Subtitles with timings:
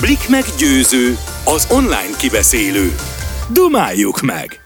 [0.00, 1.14] Blik meg győző,
[1.44, 2.86] az online kibeszélő.
[3.52, 4.60] Dumáljuk meg!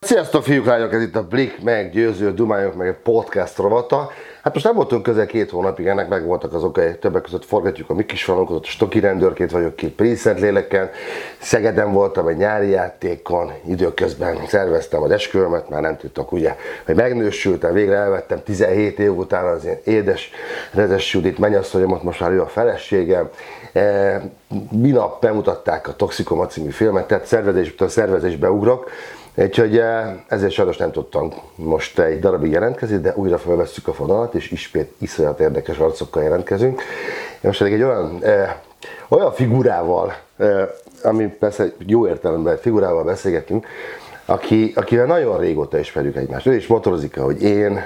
[0.00, 4.10] Sziasztok fiúk, lányok, ez itt a Blik meg győző, Dumáljuk meg egy podcast rovata.
[4.48, 7.90] Hát most nem voltunk közel két hónapig, ennek meg voltak az okai, többek között forgatjuk
[7.90, 10.90] a mi kis falunkat, Stoki rendőrként vagyok két Princent léleken,
[11.38, 16.56] Szegeden voltam egy nyári játékon, időközben szerveztem az esküvőmet, már nem tudtak ugye,
[16.86, 20.30] hogy megnősültem, végre elvettem 17 év után az én édes
[20.72, 23.28] Rezes Judit mennyasszonyomat, most már ő a feleségem,
[23.72, 24.22] e,
[24.70, 28.90] minap bemutatták a Toxikoma című filmet, tehát szervezésből szervezésbe ugrok,
[29.40, 34.34] Úgyhogy eh, ezért sajnos nem tudtam most egy darabig jelentkezni, de újra felvesszük a fonalat,
[34.34, 36.82] és ismét iszonyat érdekes arcokkal jelentkezünk.
[37.40, 38.54] Most pedig egy olyan, eh,
[39.08, 40.68] olyan figurával, eh,
[41.02, 43.66] ami persze jó értelemben figurával beszélgetünk,
[44.24, 46.46] aki, akivel nagyon régóta ismerjük egymást.
[46.46, 47.84] Ő is motorozik, hogy én,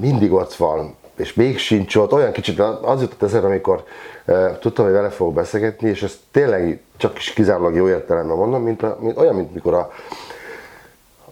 [0.00, 3.84] mindig ott van, és még sincs ott, olyan kicsit az jutott eszembe, amikor
[4.26, 8.62] uh, tudtam, hogy vele fogok beszélgetni, és ezt tényleg csak is kizárólag jó értelemben mondom,
[8.62, 9.92] mint, a, mint olyan, mint mikor a,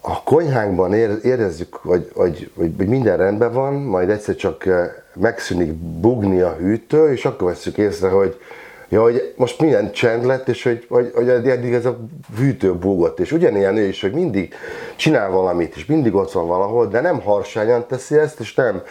[0.07, 6.41] a konyhánkban érezzük, hogy, hogy, hogy, minden rendben van, majd egyszer csak eh, megszűnik bugni
[6.41, 8.41] a hűtő, és akkor veszük észre, hogy,
[8.89, 11.99] ja, hogy most milyen csend lett, és hogy, hogy, hogy eddig ez a
[12.39, 13.21] hűtő búgott.
[13.21, 14.55] És ugyanilyen ő is, hogy mindig
[14.97, 18.83] csinál valamit, és mindig ott van valahol, de nem harsányan teszi ezt, és nem,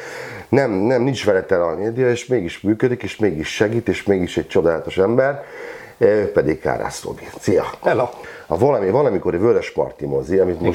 [0.50, 4.38] nem, nem nincs vele tele a média, és mégis működik, és mégis segít, és mégis
[4.38, 5.44] egy csodálatos ember,
[6.34, 7.28] pedig Kárász Robi.
[7.40, 7.64] Szia!
[7.84, 8.08] Hello!
[8.48, 10.72] a valami, valamikori Vörös Parti mozi, amit Igen.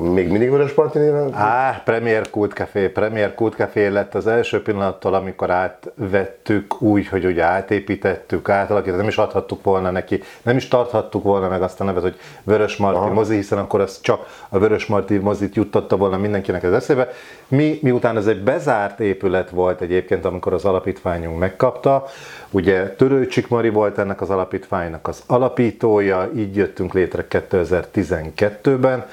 [0.00, 1.34] Még mindig Vörös Parti néven?
[1.34, 2.88] Á, Premier Kult Café.
[2.88, 9.08] Premier Kult Café lett az első pillanattól, amikor átvettük úgy, hogy ugye átépítettük, átalakítottuk, nem
[9.08, 12.98] is adhattuk volna neki, nem is tarthattuk volna meg azt a nevet, hogy Vörös Marti
[12.98, 13.12] Aha.
[13.12, 17.08] mozi, hiszen akkor az csak a Vörös Marti mozit juttatta volna mindenkinek az eszébe.
[17.48, 22.04] Mi, miután ez egy bezárt épület volt egyébként, amikor az alapítványunk megkapta,
[22.50, 29.04] ugye Törőcsik Mari volt ennek az alapítványnak az alapítója, így jöttünk létre 2012-ben,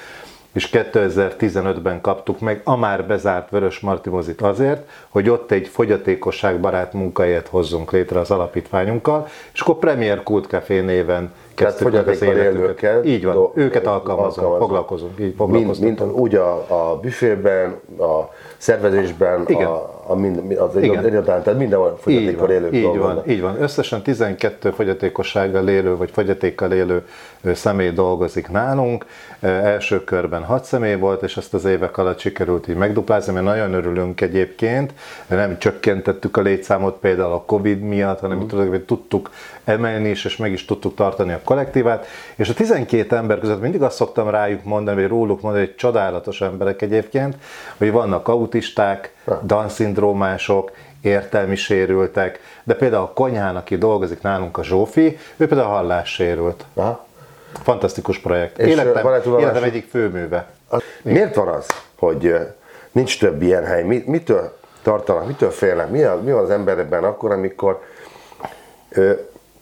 [0.58, 6.94] és 2015-ben kaptuk meg a már bezárt Vörös Marti mozit azért, hogy ott egy fogyatékosságbarát
[6.94, 11.34] munkahelyet hozzunk létre az alapítványunkkal, és akkor Premier Kult Café néven
[11.84, 13.06] meg az életünket.
[13.06, 15.20] Így van, do, őket alkalmazunk, foglalkozunk.
[15.20, 19.68] Így mind, mind, úgy a, a büfében, a szervezésben, Igen.
[19.68, 21.06] a, a mind, az Igen.
[21.06, 23.62] egyáltalán, tehát mindenhol fogyatékkal élők így van, így van.
[23.62, 27.04] Összesen 12 fogyatékossággal élő, vagy fogyatékkal élő
[27.54, 29.06] személy dolgozik nálunk.
[29.40, 33.74] Első körben 6 személy volt, és ezt az évek alatt sikerült így megduplázni, mert nagyon
[33.74, 34.94] örülünk egyébként.
[35.28, 38.76] Nem csökkentettük a létszámot például a Covid miatt, hanem mm.
[38.86, 39.30] tudtuk
[39.64, 42.06] emelni is, és meg is tudtuk tartani a kollektívát.
[42.36, 46.42] És a 12 ember között mindig azt szoktam rájuk mondani, vagy róluk mondani, hogy csodálatos
[46.42, 47.36] emberek egyébként,
[47.78, 50.72] hogy vannak autisták, Down-szindrómások,
[51.02, 56.66] értelmi sérültek, de például a konyhán, aki dolgozik nálunk, a Zsófi, ő például hallássérült.
[56.74, 57.06] Aha.
[57.64, 58.60] Fantasztikus projekt.
[58.60, 59.08] És életem,
[59.40, 60.48] életem egyik főműve.
[60.68, 61.66] Az, miért van az,
[61.96, 62.36] hogy
[62.92, 63.84] nincs több ilyen hely?
[63.84, 65.90] Mitől tartanak, mitől félnek?
[65.90, 67.82] Mi, a, mi van az emberekben akkor, amikor
[68.90, 69.12] ö,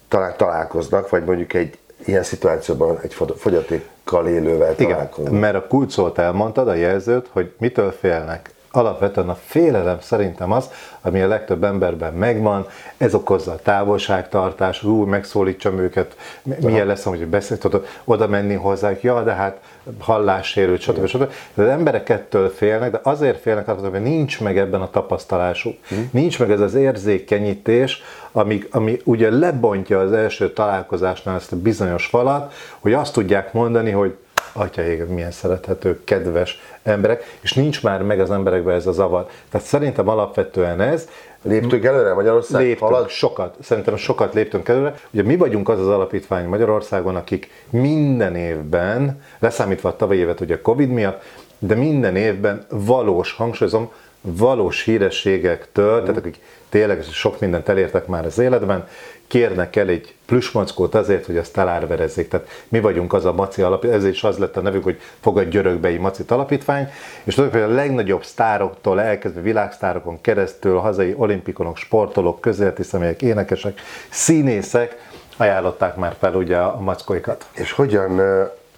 [0.07, 5.27] talán találkoznak, vagy mondjuk egy ilyen szituációban egy fogyatékkal élővel találkoznak?
[5.27, 10.69] Igen, mert a kulcsot elmondtad, a jelzőt, hogy mitől félnek alapvetően a félelem szerintem az,
[11.01, 16.15] ami a legtöbb emberben megvan, ez okozza a távolságtartás, ú, megszólítsam őket,
[16.61, 19.59] milyen lesz, hogy beszélt, tudod, oda menni hozzájuk, ja, de hát
[19.99, 21.05] hallássérült, stb.
[21.05, 21.31] stb.
[21.53, 25.77] De az emberek ettől félnek, de azért félnek, mert nincs meg ebben a tapasztalásuk.
[25.87, 26.09] Hmm.
[26.11, 32.05] Nincs meg ez az érzékenyítés, ami, ami ugye lebontja az első találkozásnál ezt a bizonyos
[32.05, 34.15] falat, hogy azt tudják mondani, hogy
[34.55, 39.27] atya ég, milyen szerethető, kedves emberek, és nincs már meg az emberekben ez a zavar.
[39.49, 41.09] Tehát szerintem alapvetően ez.
[41.41, 42.61] Léptünk előre Magyarország?
[42.61, 43.09] Léptünk, halad?
[43.09, 43.55] sokat.
[43.61, 44.95] Szerintem sokat léptünk előre.
[45.11, 50.61] Ugye mi vagyunk az az alapítvány Magyarországon, akik minden évben, leszámítva a tavalyi évet ugye
[50.61, 51.23] Covid miatt,
[51.59, 53.91] de minden évben valós, hangsúlyozom,
[54.25, 56.01] valós hírességektől, mm.
[56.01, 58.87] tehát akik tényleg sok mindent elértek már az életben,
[59.27, 62.27] kérnek el egy plüsmackót azért, hogy azt elárverezzék.
[62.27, 65.49] Tehát mi vagyunk az a Maci alapítvány, ezért is az lett a nevük, hogy fogad
[65.49, 66.89] györökbei Maci alapítvány,
[67.23, 74.97] és hogy a legnagyobb sztároktól elkezdve világsztárokon keresztül, hazai olimpikonok, sportolók, közéleti személyek, énekesek, színészek
[75.37, 77.45] ajánlották már fel ugye a mackóikat.
[77.53, 78.21] És hogyan,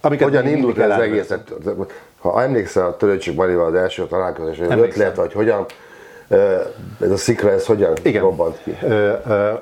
[0.00, 1.32] Amiket hogyan indult ez az egész?
[2.18, 5.66] Ha emlékszel a Törőcsik Marival az első találkozás, hogy ötlet, vagy hogyan
[7.00, 8.22] ez a szikra, ez hogyan Igen.
[8.22, 8.76] robbant ki?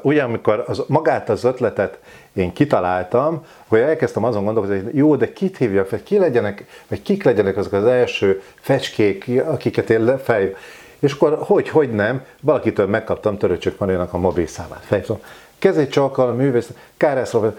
[0.03, 1.99] Ugye, amikor az, magát az ötletet
[2.33, 7.03] én kitaláltam, hogy elkezdtem azon gondolkozni, hogy jó, de kit hívjak, vagy ki legyenek, vagy
[7.03, 10.55] kik legyenek azok az első fecskék, akiket én fej.
[10.99, 14.85] És akkor hogy, hogy nem, valakitől megkaptam Töröcsök Marinak a mobilszámát.
[14.85, 15.21] Felhívtam,
[15.59, 17.59] kezét csalkal művész, Kárász Robert,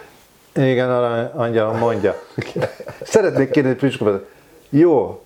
[0.58, 0.90] igen,
[1.36, 2.16] angyalom, mondja.
[3.02, 4.26] Szeretnék kérni egy plüskövet.
[4.70, 5.22] Jó,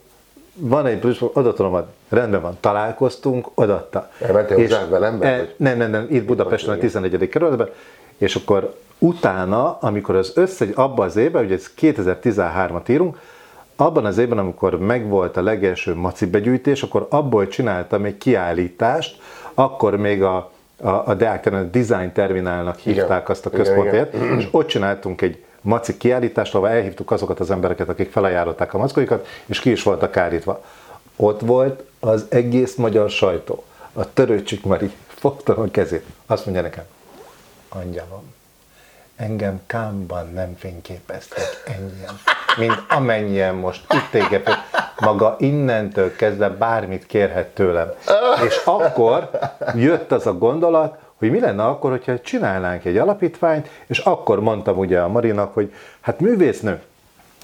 [0.54, 1.92] van egy plüskövet, oda tudom adni.
[2.10, 4.10] Rendben van, találkoztunk, odaadta.
[4.20, 7.30] Elmentél hozzá velem e, nem, nem, nem, itt Budapesten a 11.
[7.30, 7.70] kerületben,
[8.18, 13.18] és akkor utána, amikor az össze, abban az évben, ugye ez 2013-at írunk,
[13.76, 19.22] abban az évben, amikor megvolt a legelső maci begyűjtés, akkor abból csináltam egy kiállítást,
[19.54, 20.52] akkor még a,
[20.82, 23.24] a, a Deák Terminál Design Terminálnak hívták Igen.
[23.26, 27.90] azt a Igen, központért, és ott csináltunk egy maci kiállítást, ahol elhívtuk azokat az embereket,
[27.90, 30.64] akik felajánlották a mackóikat, és ki is voltak állítva.
[31.16, 33.64] Ott volt az egész magyar sajtó.
[33.94, 36.06] A törőcsik Mari fogta a kezét.
[36.26, 36.84] Azt mondja nekem,
[37.70, 38.34] angyalom,
[39.16, 42.20] engem kámban nem fényképeztek ennyien,
[42.58, 44.48] mint amennyien most itt téged,
[45.02, 47.92] maga innentől kezdve bármit kérhet tőlem.
[48.46, 49.30] És akkor
[49.76, 54.78] jött az a gondolat, hogy mi lenne akkor, hogyha csinálnánk egy alapítványt, és akkor mondtam
[54.78, 56.82] ugye a Marinak, hogy hát művésznő,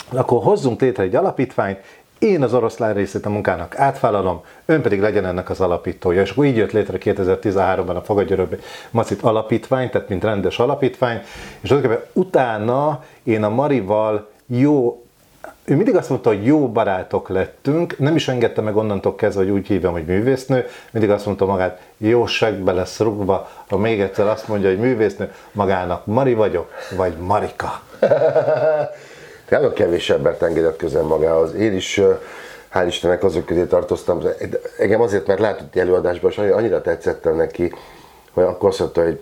[0.09, 1.79] akkor hozzunk létre egy alapítványt,
[2.19, 6.21] én az oroszlán részét a munkának átvállalom, ön pedig legyen ennek az alapítója.
[6.21, 8.61] És akkor így jött létre 2013-ban a Fogadjöröbb
[8.91, 11.21] Macit alapítvány, tehát mint rendes alapítvány,
[11.59, 11.75] és
[12.13, 15.06] utána én a Marival jó
[15.69, 19.51] ő mindig azt mondta, hogy jó barátok lettünk, nem is engedte meg onnantól kezdve, hogy
[19.51, 24.27] úgy hívjam, hogy művésznő, mindig azt mondta magát, jó segbe lesz rúgva, ha még egyszer
[24.27, 27.81] azt mondja, hogy művésznő, magának Mari vagyok, vagy Marika.
[29.49, 31.53] Nagyon kevés embert engedett közel magához.
[31.53, 32.01] Én is,
[32.73, 34.21] hál' Istennek azok közé tartoztam.
[34.77, 37.73] Engem azért, mert látott előadásban, és annyira tetszettem neki,
[38.31, 39.21] hogy akkor azt mondta, hogy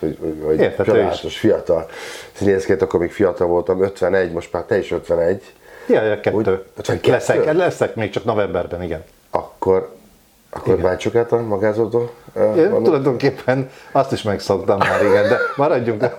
[0.00, 1.88] hogy, hogy csodálatos, fiatal
[2.32, 5.52] színészként, akkor még fiatal voltam, 51, most már te is 51,
[5.86, 6.36] Ja, ja, kettő.
[6.36, 7.10] Úgy, 52?
[7.10, 9.04] leszek, leszek még csak novemberben, igen.
[9.30, 9.92] akkor,
[10.50, 12.10] akkor váltsuk át a magázódó.
[12.34, 16.04] ö, Én való- tulajdonképpen azt is megszoktam már, igen, de maradjunk.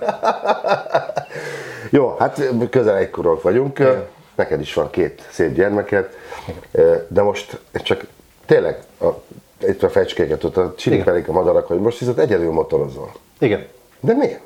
[1.89, 3.80] Jó, hát közel egykorok vagyunk,
[4.36, 6.10] neked is van két szép gyermeked,
[7.07, 8.06] de most csak
[8.45, 9.06] tényleg a,
[9.68, 13.12] itt a fecskéket, ott a csiripelik a madarak, hogy most viszont egyedül motorozol.
[13.39, 13.65] Igen.
[14.00, 14.39] De miért?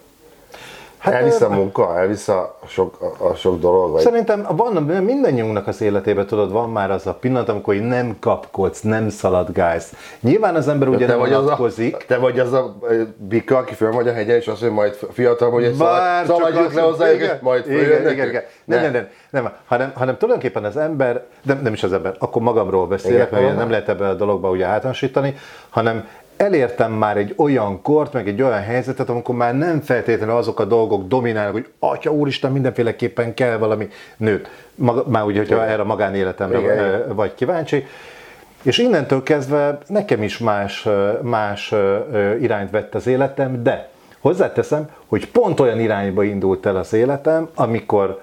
[0.97, 5.81] Hát, elvisz a munka, elvisz a sok, a, sok dolog, vagy Szerintem van, mindannyiunknak az
[5.81, 9.93] életében, tudod, van már az a pillanat, amikor nem kapkodsz, nem szaladgálsz.
[10.19, 11.69] Nyilván az ember ugye te nem vagy, az a,
[12.07, 12.77] te vagy az a
[13.17, 16.81] bika, aki fölmegy a hegyen, és azt mondja, majd fiatal, hogy egy Bár szaladjuk le
[16.81, 18.29] hozzá, igen, és majd igen, igen, ők.
[18.29, 18.43] igen.
[18.65, 18.89] Nem, Ne.
[18.89, 22.87] nem, nem, nem, hanem, hanem tulajdonképpen az ember, nem, nem is az ember, akkor magamról
[22.87, 25.35] beszélek, Igen, mert nem lehet ebbe a dologba ugye általánosítani,
[25.69, 26.07] hanem
[26.37, 30.65] elértem már egy olyan kort, meg egy olyan helyzetet, amikor már nem feltétlenül azok a
[30.65, 33.87] dolgok dominálnak, hogy atya úristen, mindenféleképpen kell valami
[34.17, 34.49] nőt.
[34.75, 37.85] Maga, már ugye, hogyha erre a magánéletemre Igen, vagy kíváncsi.
[38.61, 40.87] És innentől kezdve nekem is más,
[41.21, 41.73] más
[42.39, 48.21] irányt vett az életem, de hozzáteszem, hogy pont olyan irányba indult el az életem, amikor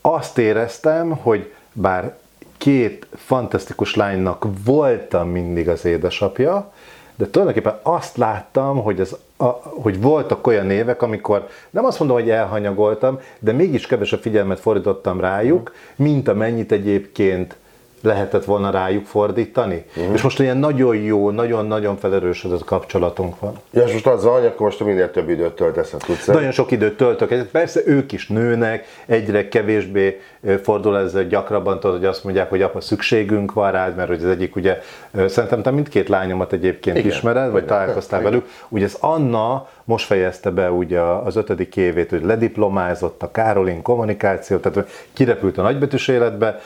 [0.00, 2.14] azt éreztem, hogy bár
[2.58, 6.72] két fantasztikus lánynak voltam mindig az édesapja,
[7.16, 9.44] de tulajdonképpen azt láttam, hogy, az, a,
[9.82, 15.20] hogy voltak olyan évek, amikor nem azt mondom, hogy elhanyagoltam, de mégis kevesebb figyelmet fordítottam
[15.20, 17.56] rájuk, mint amennyit egyébként
[18.02, 19.84] lehetett volna rájuk fordítani.
[19.96, 20.14] Uh-huh.
[20.14, 23.52] És most ilyen nagyon jó, nagyon-nagyon felerősödött kapcsolatunk van.
[23.70, 26.26] Ja, és most az van, akkor most minél több időt töltesz, ha tudsz.
[26.26, 27.48] Nagyon sok időt töltök.
[27.50, 30.20] Persze ők is nőnek, egyre kevésbé
[30.62, 34.30] fordul ez gyakrabban, tudod, hogy azt mondják, hogy apa, szükségünk van rád, mert hogy az
[34.30, 34.78] egyik ugye,
[35.26, 37.10] szerintem te mindkét lányomat egyébként Igen.
[37.10, 37.76] Ismered, vagy Igen.
[37.76, 38.32] találkoztál Igen.
[38.32, 38.48] velük.
[38.68, 44.56] Ugye ez Anna most fejezte be ugye az ötödik évét, hogy lediplomázott a Károlin kommunikáció,
[44.56, 46.60] tehát kirepült a nagybetűs életbe,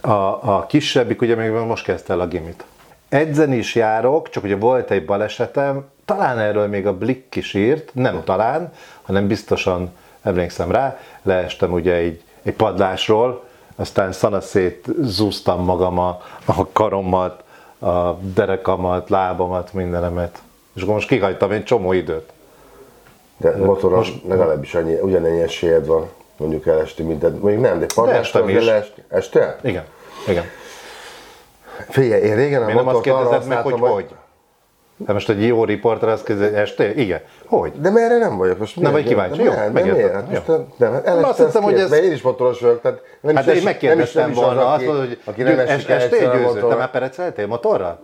[0.00, 0.10] a,
[0.54, 2.64] a kisebbik ugye még most kezdte el a gimit.
[3.08, 7.90] Edzeni is járok, csak ugye volt egy balesetem, talán erről még a Blick is írt,
[7.94, 13.44] nem talán, hanem biztosan emlékszem rá, leestem ugye egy, egy padlásról,
[13.76, 17.42] aztán szanaszét zúztam magam a, a karomat,
[17.78, 20.42] a derekamat, lábamat, mindenemet.
[20.72, 22.32] És akkor most kihagytam egy csomó időt.
[23.36, 28.46] De motoron legalábbis annyi, ugyanennyi esélyed van, mondjuk elesti, mint de mondjuk nem, de estem
[28.46, 28.64] kell is.
[28.66, 29.02] leesti.
[29.08, 29.56] Este?
[29.62, 29.84] Igen,
[30.28, 30.44] igen.
[31.88, 34.06] Figyelj, én régen a nem azt motort arra kérdezed meg, hogy használtam, hogy?
[35.06, 36.94] Te most egy jó riporter azt kérdezi, este?
[36.94, 37.20] Igen.
[37.46, 37.72] Hogy?
[37.80, 38.80] De merre nem vagyok most?
[38.80, 39.42] Nem vagy kíváncsi?
[39.42, 40.12] Jó, Nem, nem, miért?
[40.12, 40.66] Hát Jó.
[40.76, 43.54] nem, hát Azt eleste hittem, hogy ez- én is motoros vagyok, tehát nem Hát is,
[43.54, 45.88] én megkérdeztem nem nem volna, az, azt mondod, hogy aki nem es- esik
[46.20, 48.00] el a győző, te már pereceltél motorral?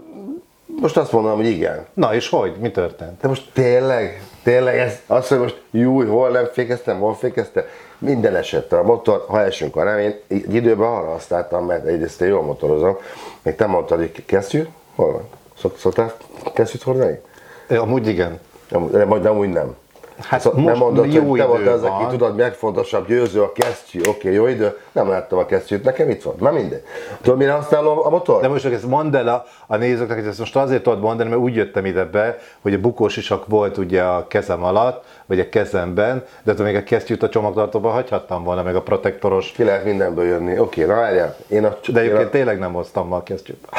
[0.80, 1.86] Most azt mondom, hogy igen.
[1.94, 2.52] Na és hogy?
[2.58, 3.20] Mi történt?
[3.20, 7.64] De most tényleg, tényleg ez, azt, hogy most júj, hol nem fékeztem, hol fékeztem,
[7.98, 12.20] minden esetre a motor, ha esünk, ha nem, én egy időben arra használtam, mert egyrészt
[12.20, 12.96] én jól motorozom,
[13.42, 15.28] még te mondtad, hogy kesztyű, hol van?
[15.58, 16.12] Szok, szoktál
[16.54, 17.20] kesztyűt hordani?
[17.68, 18.40] Amúgy igen.
[18.68, 19.76] Nem, vagy amúgy nem.
[20.20, 23.52] Hát Szóval most nem mondod, jó hogy te volt az, aki tudod, megfontosabb, győző a
[23.52, 26.82] kesztyű, oké, okay, jó idő, nem láttam a kesztyűt, nekem itt van, na mindegy.
[27.22, 28.40] Tudod, mire használom a motor?
[28.40, 31.40] De most ezt mondd el a, a nézőknek, hogy ezt most azért tudod mondani, mert
[31.40, 35.48] úgy jöttem ide be, hogy a bukós isak volt ugye a kezem alatt, vagy a
[35.48, 39.52] kezemben, de attól még a kesztyűt a csomagtartóban hagyhattam volna, meg a protektoros.
[39.52, 40.58] Ki lehet mindenből jönni.
[40.58, 41.36] Oké, okay, na várjál.
[41.48, 43.68] Én a, De én egyébként a, tényleg nem hoztam ma a kesztyűt.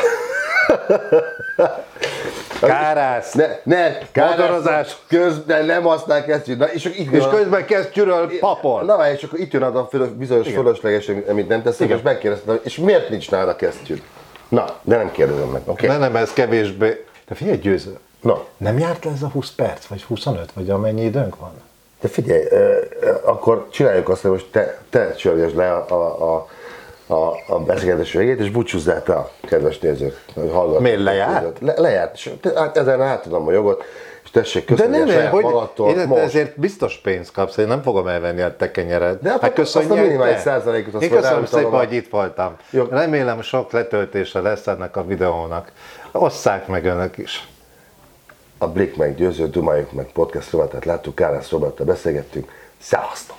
[2.60, 3.34] Kárász!
[3.34, 4.98] ne, ne, Motorozás.
[5.08, 6.58] Közben nem használ kesztyűt.
[6.58, 8.84] Na, és itt És közben kesztyűről papol.
[8.84, 10.64] Na várj, és akkor itt jön az a bizonyos Igen.
[10.64, 14.02] fölösleges, amit nem teszek, és megkérdeztem, és miért nincs nálad kesztyűd?
[14.48, 15.88] Na, de nem kérdezem meg, oké?
[15.88, 17.06] De nem, ez kevésbé.
[17.28, 17.98] De figyelj, győző.
[18.22, 21.52] Na, Nem járt le ez a 20 perc, vagy 25, vagy amennyi időnk van?
[22.06, 22.78] de figyelj, ö,
[23.24, 26.48] akkor csináljuk azt, hogy most te, te csörgesd le a, a, a,
[27.08, 30.82] a, a beszélgetés végét, és búcsúzzál te a kedves nézők, hogy hallgatók.
[30.82, 31.60] Miért, lejárt?
[31.60, 33.84] Le, lejárt, és hát ezen átadom a jogot,
[34.24, 36.22] és tessék De köszönni nem, a saját hogy magadtól én most.
[36.22, 39.20] ezért biztos pénzt kapsz, én nem fogom elvenni a te kenyered.
[39.22, 42.56] De hát hát azt a minimális százalékot azt Én köszönöm szépen, a- hogy itt voltam.
[42.70, 42.84] Jó.
[42.90, 45.72] Remélem sok letöltése lesz ennek a videónak.
[46.12, 47.48] Osszák meg önök is.
[48.58, 52.52] A Blik meg győző, Dumáljuk meg podcast rovatát láttuk, Kárász Roberttal beszélgettünk.
[52.82, 53.38] Szevasztok!